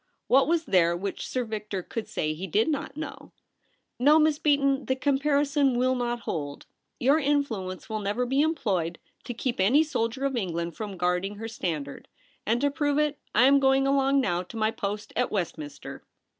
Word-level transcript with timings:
What 0.25 0.47
was 0.47 0.65
there 0.65 0.97
which 0.97 1.27
Sir 1.27 1.43
Victor 1.43 1.83
could 1.83 2.07
say 2.07 2.33
he 2.33 2.47
did 2.47 2.69
not 2.69 2.97
know?' 2.97 3.33
No, 3.99 4.17
Miss 4.17 4.39
Beaton; 4.39 4.85
the 4.85 4.95
comparison 4.95 5.77
will 5.77 5.93
not 5.93 6.21
hold. 6.21 6.65
Your 6.99 7.19
influence 7.19 7.87
will 7.87 7.99
never 7.99 8.25
be 8.25 8.41
employed 8.41 8.97
to 9.25 9.33
keep 9.35 9.59
any 9.59 9.83
soldier 9.83 10.25
of 10.25 10.35
England 10.35 10.75
from 10.75 10.97
guarding 10.97 11.35
her 11.35 11.47
standard; 11.47 12.07
and 12.47 12.59
to 12.61 12.71
prove 12.71 12.97
it, 12.97 13.19
I 13.35 13.43
am 13.43 13.59
going 13.59 13.85
along 13.85 14.21
now 14.21 14.41
to 14.41 14.57
my 14.57 14.71
post 14.71 15.13
at 15.15 15.29
Westminster.' 15.29 16.03